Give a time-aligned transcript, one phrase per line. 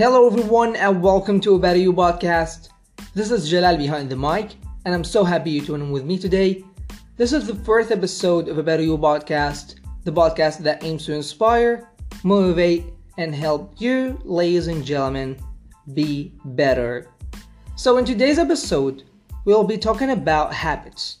[0.00, 2.70] Hello, everyone, and welcome to A Better You podcast.
[3.12, 4.52] This is Jalal behind the mic,
[4.86, 6.64] and I'm so happy you tuned in with me today.
[7.18, 9.74] This is the first episode of A Better You podcast,
[10.04, 11.90] the podcast that aims to inspire,
[12.24, 12.86] motivate,
[13.18, 15.36] and help you, ladies and gentlemen,
[15.92, 17.10] be better.
[17.76, 19.02] So, in today's episode,
[19.44, 21.18] we'll be talking about habits.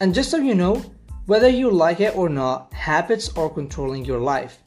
[0.00, 0.84] And just so you know,
[1.24, 4.58] whether you like it or not, habits are controlling your life.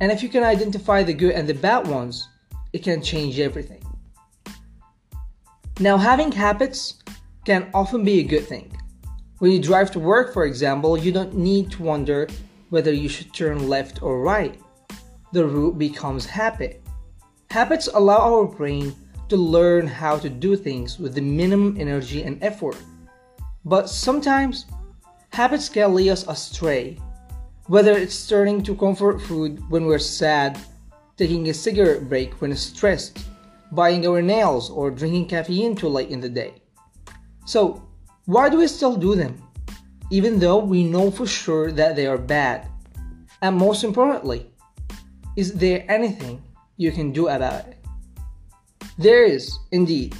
[0.00, 2.28] And if you can identify the good and the bad ones,
[2.72, 3.82] it can change everything.
[5.80, 7.02] Now, having habits
[7.44, 8.76] can often be a good thing.
[9.38, 12.28] When you drive to work, for example, you don't need to wonder
[12.70, 14.60] whether you should turn left or right.
[15.32, 16.82] The route becomes habit.
[17.50, 18.94] Habits allow our brain
[19.28, 22.76] to learn how to do things with the minimum energy and effort.
[23.64, 24.66] But sometimes,
[25.32, 26.98] habits can lead us astray.
[27.66, 30.58] Whether it's turning to comfort food when we're sad,
[31.18, 33.26] taking a cigarette break when stressed,
[33.72, 36.62] buying our nails, or drinking caffeine too late in the day.
[37.44, 37.82] So,
[38.26, 39.42] why do we still do them?
[40.10, 42.68] Even though we know for sure that they are bad.
[43.42, 44.46] And most importantly,
[45.36, 46.42] is there anything
[46.76, 47.84] you can do about it?
[48.96, 50.14] There is, indeed.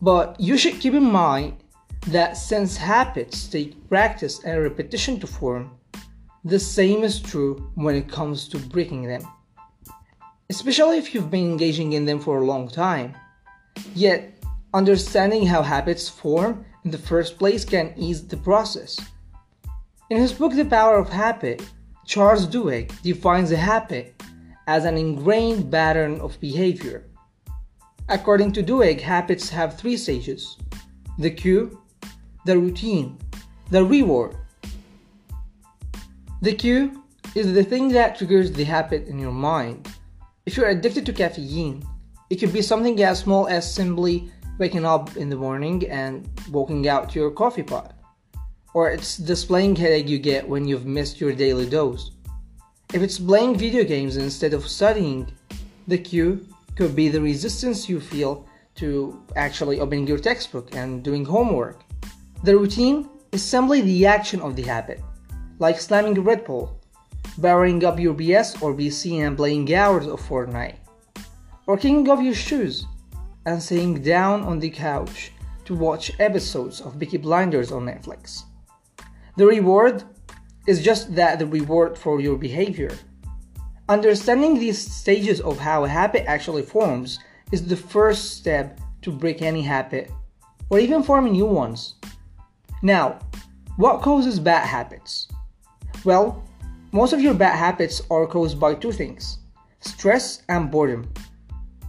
[0.00, 1.62] But you should keep in mind
[2.08, 5.72] that since habits take practice and repetition to form,
[6.44, 9.26] the same is true when it comes to breaking them
[10.50, 13.14] especially if you've been engaging in them for a long time.
[13.94, 14.32] Yet,
[14.72, 18.98] understanding how habits form in the first place can ease the process.
[20.10, 21.62] In his book The Power of Habit,
[22.06, 24.14] Charles Duhigg defines a habit
[24.66, 27.04] as an ingrained pattern of behavior.
[28.08, 30.56] According to Duhigg, habits have three stages
[31.18, 31.82] the cue,
[32.46, 33.18] the routine,
[33.70, 34.36] the reward.
[36.40, 37.02] The cue
[37.34, 39.86] is the thing that triggers the habit in your mind.
[40.48, 41.86] If you're addicted to caffeine,
[42.30, 46.88] it could be something as small as simply waking up in the morning and walking
[46.88, 47.92] out to your coffee pot.
[48.72, 49.36] Or it's the
[49.76, 52.12] headache you get when you've missed your daily dose.
[52.94, 55.30] If it's playing video games instead of studying,
[55.86, 56.46] the cue
[56.76, 61.82] could be the resistance you feel to actually opening your textbook and doing homework.
[62.42, 65.02] The routine is simply the action of the habit,
[65.58, 66.80] like slamming a Red Bull
[67.40, 70.76] powering up your BS or BC and playing hours of Fortnite,
[71.66, 72.86] or kicking off your shoes
[73.46, 75.32] and sitting down on the couch
[75.64, 78.44] to watch episodes of Peaky Blinders on Netflix.
[79.36, 80.02] The reward
[80.66, 82.90] is just that the reward for your behavior.
[83.88, 87.18] Understanding these stages of how a habit actually forms
[87.52, 90.10] is the first step to break any habit
[90.70, 91.94] or even form new ones.
[92.82, 93.18] Now,
[93.76, 95.28] what causes bad habits?
[96.04, 96.44] Well,
[96.92, 99.38] most of your bad habits are caused by two things
[99.80, 101.10] stress and boredom.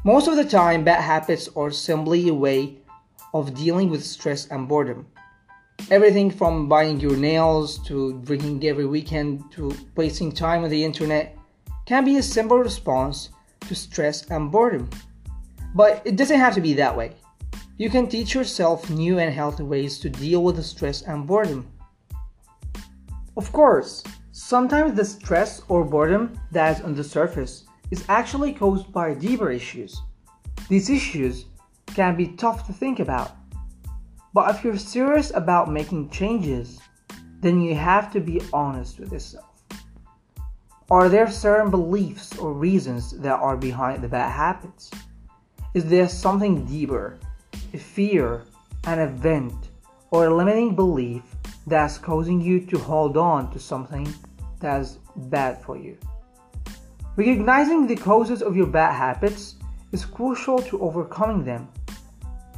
[0.04, 2.78] Most of the time, bad habits are simply a way
[3.34, 5.08] of dealing with stress and boredom.
[5.90, 11.38] Everything from buying your nails to drinking every weekend to wasting time on the internet
[11.86, 13.30] can be a simple response
[13.62, 14.90] to stress and boredom.
[15.74, 17.16] But it doesn't have to be that way.
[17.78, 21.72] You can teach yourself new and healthy ways to deal with the stress and boredom.
[23.38, 24.04] Of course,
[24.42, 29.52] Sometimes the stress or boredom that is on the surface is actually caused by deeper
[29.52, 30.02] issues.
[30.70, 31.46] These issues
[31.88, 33.36] can be tough to think about.
[34.34, 36.80] But if you're serious about making changes,
[37.42, 39.52] then you have to be honest with yourself.
[40.90, 44.90] Are there certain beliefs or reasons that are behind the bad habits?
[45.74, 47.20] Is there something deeper,
[47.74, 48.46] a fear,
[48.86, 49.68] an event,
[50.12, 51.24] or a limiting belief
[51.68, 54.08] that's causing you to hold on to something
[54.60, 55.98] that's bad for you.
[57.16, 59.56] Recognizing the causes of your bad habits
[59.92, 61.68] is crucial to overcoming them.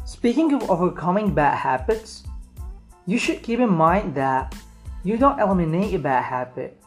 [0.05, 2.23] Speaking of overcoming bad habits,
[3.07, 4.55] you should keep in mind that
[5.03, 6.79] you don't eliminate a bad habit,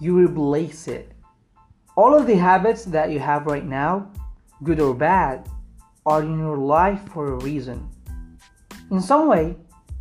[0.00, 1.12] you replace it.
[1.96, 4.10] All of the habits that you have right now,
[4.64, 5.48] good or bad,
[6.04, 7.88] are in your life for a reason.
[8.90, 9.56] In some way,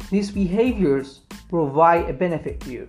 [0.09, 2.87] these behaviors provide a benefit to you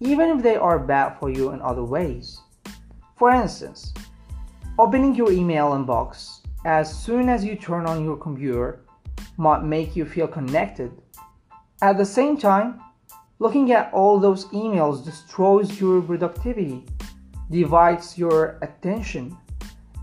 [0.00, 2.40] even if they are bad for you in other ways.
[3.16, 3.92] For instance,
[4.78, 8.80] opening your email inbox as soon as you turn on your computer
[9.36, 10.92] might make you feel connected.
[11.82, 12.80] At the same time,
[13.38, 16.84] looking at all those emails destroys your productivity,
[17.50, 19.36] divides your attention,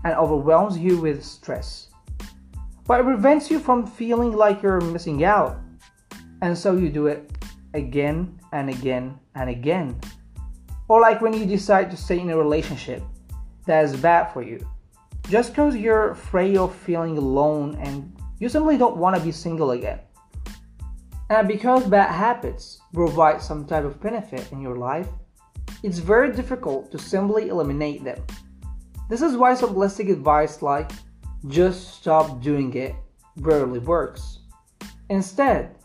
[0.04, 1.88] and overwhelms you with stress.
[2.86, 5.58] But it prevents you from feeling like you're missing out,
[6.42, 7.35] and so you do it
[7.76, 10.00] again and again and again.
[10.88, 13.02] Or like when you decide to stay in a relationship
[13.66, 14.66] that is bad for you.
[15.28, 19.72] just because you're afraid of feeling alone and you simply don't want to be single
[19.72, 19.98] again.
[21.30, 25.08] And because bad habits provide some type of benefit in your life,
[25.82, 28.22] it's very difficult to simply eliminate them.
[29.08, 30.92] This is why simplistic advice like
[31.48, 32.94] just stop doing it
[33.38, 34.40] rarely works.
[35.10, 35.76] Instead,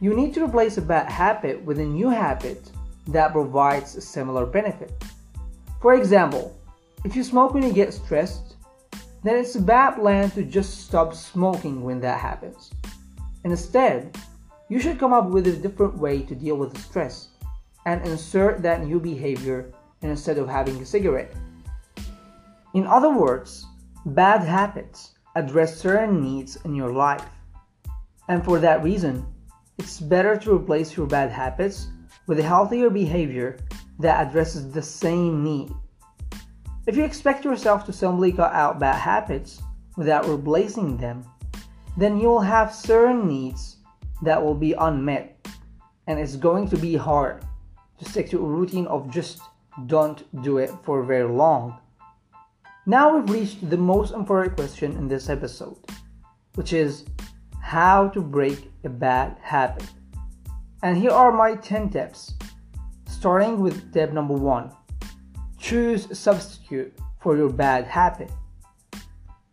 [0.00, 2.70] you need to replace a bad habit with a new habit
[3.08, 4.92] that provides a similar benefit.
[5.80, 6.56] For example,
[7.04, 8.56] if you smoke when you get stressed,
[9.22, 12.70] then it's a bad plan to just stop smoking when that happens.
[13.44, 14.16] Instead,
[14.68, 17.28] you should come up with a different way to deal with the stress
[17.86, 21.34] and insert that new behavior instead of having a cigarette.
[22.74, 23.66] In other words,
[24.06, 27.24] bad habits address certain needs in your life.
[28.28, 29.26] And for that reason,
[29.78, 31.88] it's better to replace your bad habits
[32.26, 33.58] with a healthier behavior
[33.98, 35.70] that addresses the same need.
[36.86, 39.62] If you expect yourself to simply cut out bad habits
[39.96, 41.24] without replacing them,
[41.96, 43.76] then you will have certain needs
[44.22, 45.46] that will be unmet,
[46.06, 47.44] and it's going to be hard
[47.98, 49.40] to stick to a routine of just
[49.86, 51.78] don't do it for very long.
[52.86, 55.78] Now we've reached the most important question in this episode,
[56.54, 57.04] which is
[57.60, 59.86] how to break a bad habit.
[60.82, 62.34] And here are my 10 tips.
[63.06, 64.70] Starting with tip number 1
[65.64, 68.30] choose substitute for your bad habit.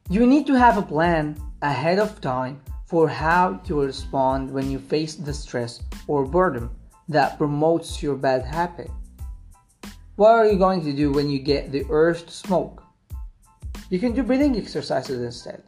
[0.10, 4.78] You need to have a plan ahead of time for how to respond when you
[4.78, 6.70] face the stress or burden
[7.08, 8.92] that promotes your bad habit.
[10.18, 12.84] What are you going to do when you get the urge to smoke?
[13.90, 15.64] You can do breathing exercises instead.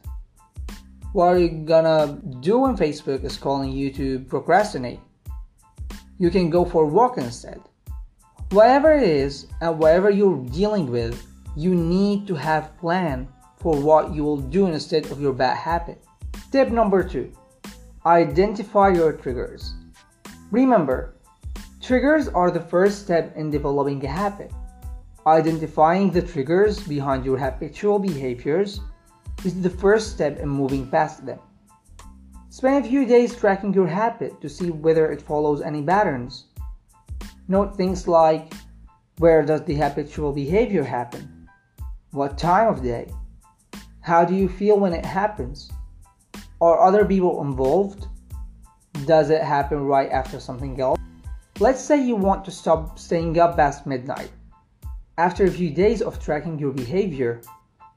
[1.14, 4.98] What are you gonna do when Facebook is calling you to procrastinate?
[6.18, 7.60] You can go for a walk instead.
[8.50, 11.24] Whatever it is and whatever you're dealing with,
[11.54, 13.28] you need to have plan
[13.58, 16.02] for what you will do instead of your bad habit.
[16.50, 17.30] Tip number two
[18.04, 19.72] identify your triggers.
[20.50, 21.14] Remember,
[21.80, 24.50] triggers are the first step in developing a habit.
[25.28, 28.80] Identifying the triggers behind your habitual behaviors
[29.44, 31.38] is the first step in moving past them.
[32.48, 36.46] Spend a few days tracking your habit to see whether it follows any patterns.
[37.48, 38.52] Note things like
[39.18, 41.48] where does the habitual behavior happen?
[42.12, 43.12] What time of day?
[44.00, 45.70] How do you feel when it happens?
[46.60, 48.06] Are other people involved?
[49.04, 51.00] Does it happen right after something else?
[51.60, 54.30] Let's say you want to stop staying up past midnight.
[55.18, 57.42] After a few days of tracking your behavior,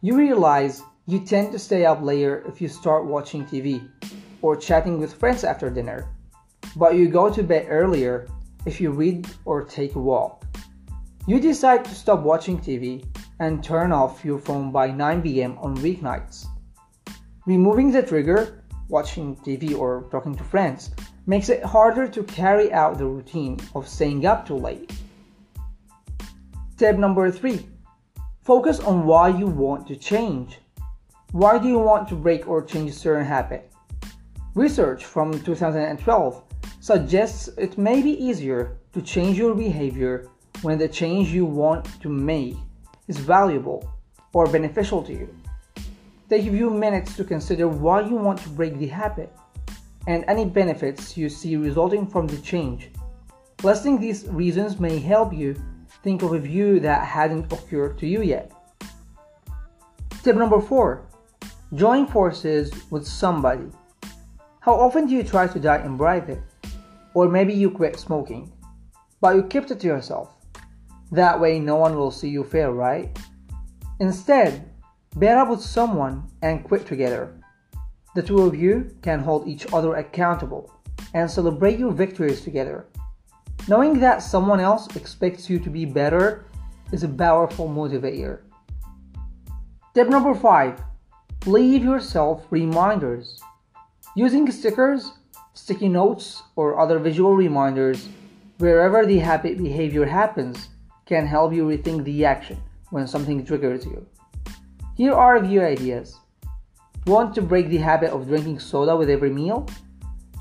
[0.01, 3.87] you realize you tend to stay up later if you start watching TV
[4.41, 6.09] or chatting with friends after dinner,
[6.75, 8.27] but you go to bed earlier
[8.65, 10.43] if you read or take a walk.
[11.25, 13.05] You decide to stop watching TV
[13.39, 16.47] and turn off your phone by 9 pm on weeknights.
[17.45, 20.91] Removing the trigger, watching TV or talking to friends,
[21.25, 24.91] makes it harder to carry out the routine of staying up too late.
[26.75, 27.65] Step number three
[28.43, 30.59] focus on why you want to change.
[31.33, 33.69] Why do you want to break or change a certain habit?
[34.55, 36.43] Research from 2012
[36.79, 40.29] suggests it may be easier to change your behavior
[40.61, 42.55] when the change you want to make
[43.09, 43.91] is valuable
[44.31, 45.27] or beneficial to you.
[46.29, 49.29] Take a few minutes to consider why you want to break the habit
[50.07, 52.89] and any benefits you see resulting from the change.
[53.63, 55.61] Listing these reasons may help you
[56.03, 58.53] think of a view that hadn't occurred to you yet.
[60.23, 61.03] Tip number four
[61.73, 63.67] join forces with somebody.
[64.59, 66.41] How often do you try to diet in private?
[67.13, 68.51] Or maybe you quit smoking,
[69.21, 70.35] but you kept it to yourself.
[71.11, 73.17] That way, no one will see you fail, right?
[73.99, 74.69] Instead,
[75.19, 77.33] Pair up with someone and quit together.
[78.13, 80.71] The two of you can hold each other accountable
[81.15, 82.85] and celebrate your victories together.
[83.67, 86.45] Knowing that someone else expects you to be better
[86.91, 88.41] is a powerful motivator.
[89.95, 90.79] Tip number five
[91.45, 93.41] leave yourself reminders.
[94.15, 95.11] Using stickers,
[95.53, 98.09] sticky notes, or other visual reminders
[98.57, 100.69] wherever the habit behavior happens
[101.05, 104.05] can help you rethink the action when something triggers you.
[104.95, 106.19] Here are a few ideas.
[107.05, 109.67] Want to break the habit of drinking soda with every meal?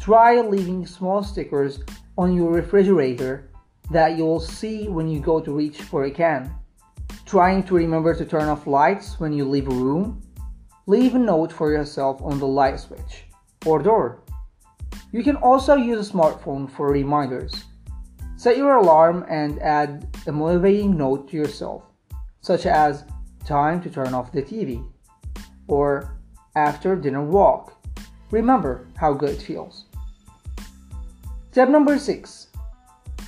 [0.00, 1.81] Try leaving small stickers
[2.19, 3.50] on your refrigerator
[3.91, 6.50] that you'll see when you go to reach for a can.
[7.25, 10.23] Trying to remember to turn off lights when you leave a room?
[10.88, 13.25] Leave a note for yourself on the light switch
[13.64, 14.23] or door.
[15.11, 17.64] You can also use a smartphone for reminders.
[18.37, 21.83] Set your alarm and add a motivating note to yourself,
[22.40, 23.02] such as
[23.45, 24.87] time to turn off the TV.
[25.66, 26.16] or
[26.55, 27.85] after dinner walk.
[28.31, 29.87] Remember how good it feels.
[31.50, 32.47] Step number six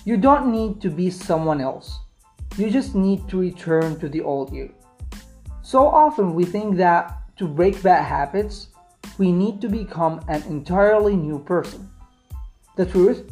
[0.05, 1.99] you don't need to be someone else,
[2.57, 4.73] you just need to return to the old you.
[5.63, 8.69] So often we think that to break bad habits,
[9.17, 11.89] we need to become an entirely new person.
[12.77, 13.31] The truth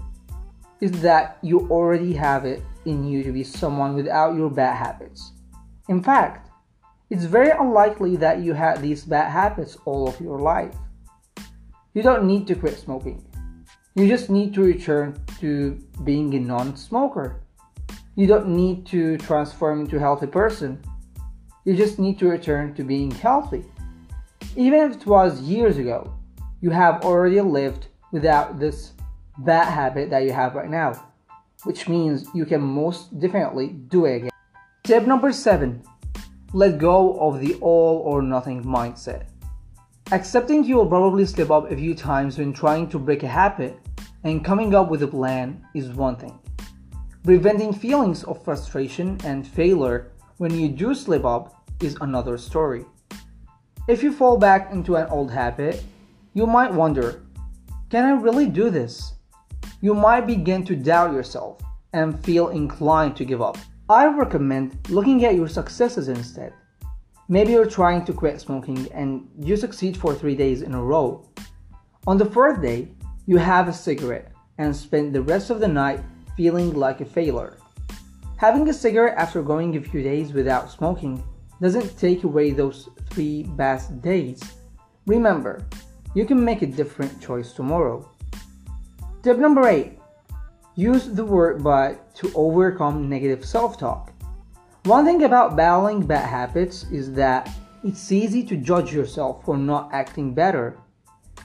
[0.81, 5.33] is that you already have it in you to be someone without your bad habits.
[5.89, 6.51] In fact,
[7.11, 10.75] it's very unlikely that you had these bad habits all of your life.
[11.95, 13.25] You don't need to quit smoking.
[13.95, 17.41] You just need to return to being a non smoker.
[18.17, 20.83] You don't need to transform into a healthy person.
[21.65, 23.65] You just need to return to being healthy.
[24.57, 26.15] Even if it was years ago,
[26.63, 28.93] you have already lived without this
[29.41, 30.95] bad habit that you have right now,
[31.65, 34.31] which means you can most definitely do it again.
[34.83, 35.83] Tip number seven
[36.55, 39.27] let go of the all or nothing mindset.
[40.11, 43.79] Accepting you will probably slip up a few times when trying to break a habit
[44.25, 46.39] and coming up with a plan is one thing.
[47.25, 52.87] Preventing feelings of frustration and failure when you do slip up is another story.
[53.89, 55.85] If you fall back into an old habit,
[56.35, 57.23] you might wonder
[57.89, 59.13] can I really do this?
[59.81, 61.61] You might begin to doubt yourself
[61.93, 63.57] and feel inclined to give up.
[63.89, 66.53] I recommend looking at your successes instead.
[67.29, 71.25] Maybe you're trying to quit smoking and you succeed for three days in a row.
[72.09, 72.89] On the fourth day,
[73.27, 76.01] you have a cigarette and spend the rest of the night
[76.37, 77.57] feeling like a failure.
[78.37, 81.23] Having a cigarette after going a few days without smoking
[81.61, 84.43] doesn't take away those three bad days.
[85.07, 85.65] Remember,
[86.15, 88.09] you can make a different choice tomorrow.
[89.23, 89.99] Tip number 8
[90.79, 94.13] Use the word but to overcome negative self talk.
[94.85, 97.51] One thing about battling bad habits is that
[97.83, 100.79] it's easy to judge yourself for not acting better.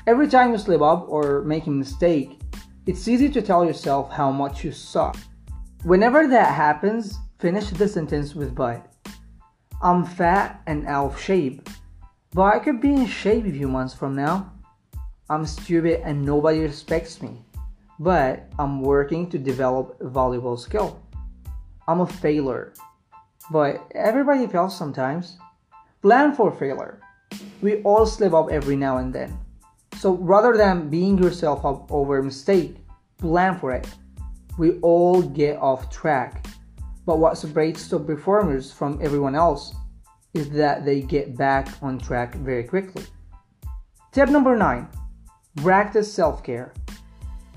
[0.06, 2.42] Every time you slip up or make a mistake,
[2.86, 5.16] it's easy to tell yourself how much you suck.
[5.84, 8.92] Whenever that happens, finish the sentence with but.
[9.84, 11.68] I'm fat and out of shape,
[12.36, 14.54] but I could be in shape a few months from now.
[15.28, 17.42] I'm stupid and nobody respects me,
[17.98, 21.02] but I'm working to develop a valuable skill.
[21.88, 22.74] I'm a failure,
[23.50, 25.38] but everybody fails sometimes.
[26.04, 27.00] Plan for failure.
[27.64, 29.36] We all slip up every now and then.
[29.98, 32.78] So rather than being yourself up over a mistake,
[33.18, 33.88] plan for it.
[34.60, 36.46] We all get off track
[37.06, 39.74] but what separates top performers from everyone else
[40.34, 43.04] is that they get back on track very quickly.
[44.12, 44.88] Tip number 9
[45.58, 46.74] Practice self care.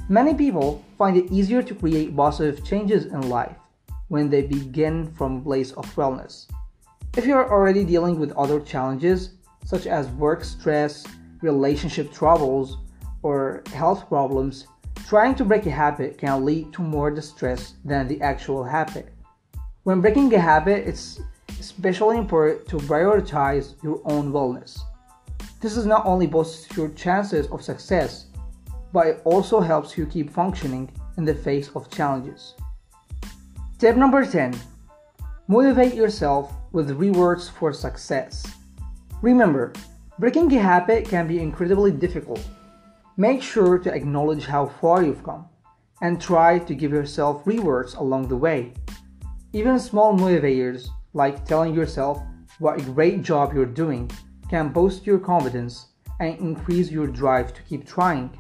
[0.09, 3.57] Many people find it easier to create positive changes in life
[4.09, 6.47] when they begin from a place of wellness.
[7.17, 9.31] If you are already dealing with other challenges,
[9.65, 11.07] such as work stress,
[11.41, 12.79] relationship troubles,
[13.23, 14.67] or health problems,
[15.07, 19.14] trying to break a habit can lead to more distress than the actual habit.
[19.85, 21.21] When breaking a habit, it's
[21.61, 24.81] especially important to prioritize your own wellness.
[25.61, 28.29] This is not only boosts your chances of success,
[28.95, 32.55] but it also helps you keep functioning in the face of challenges.
[33.79, 34.59] Tip number 10
[35.49, 38.43] Motivate yourself with rewards for success.
[39.21, 39.75] Remember,
[40.19, 42.41] breaking a habit can be incredibly difficult.
[43.19, 45.45] Make sure to acknowledge how far you've come
[46.01, 48.73] and try to give yourself rewards along the way.
[49.55, 52.21] Even small motivators, like telling yourself
[52.59, 54.11] what a great job you're doing,
[54.51, 55.87] can boost your confidence
[56.19, 58.37] and increase your drive to keep trying.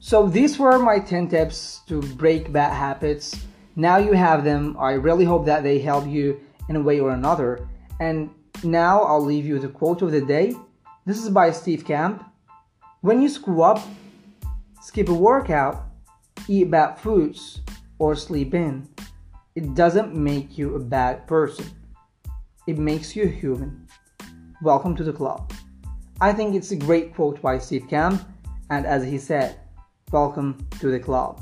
[0.00, 3.40] So, these were my 10 tips to break bad habits.
[3.74, 4.76] Now you have them.
[4.78, 7.66] I really hope that they help you in a way or another.
[8.00, 8.28] And
[8.64, 10.54] now I'll leave you the quote of the day.
[11.06, 12.22] This is by Steve Kamb.
[13.00, 13.80] When you screw up,
[14.82, 15.86] skip a workout,
[16.48, 17.62] eat bad foods,
[17.98, 18.93] or sleep in
[19.54, 21.64] it doesn't make you a bad person.
[22.66, 23.86] It makes you human.
[24.62, 25.52] Welcome to the club.
[26.20, 28.18] I think it's a great quote by Steve Kamb,
[28.70, 29.60] and as he said,
[30.10, 31.40] welcome to the club.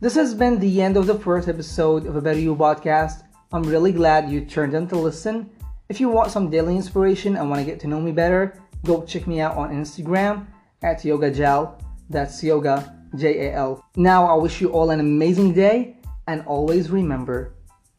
[0.00, 3.22] This has been the end of the first episode of a Better You podcast.
[3.52, 5.48] I'm really glad you turned in to listen.
[5.88, 9.02] If you want some daily inspiration and want to get to know me better, go
[9.02, 10.46] check me out on Instagram
[10.82, 11.80] at YogaJal.
[12.10, 13.82] That's Yoga J A L.
[13.96, 17.54] Now I wish you all an amazing day and always remember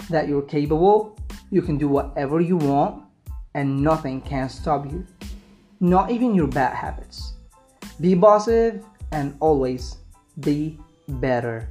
[0.09, 1.17] that you're capable,
[1.51, 3.03] you can do whatever you want,
[3.53, 5.05] and nothing can stop you.
[5.79, 7.33] Not even your bad habits.
[7.99, 9.97] Be positive and always
[10.39, 11.69] be better.